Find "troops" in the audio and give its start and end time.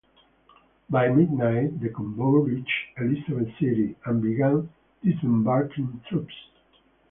6.09-6.33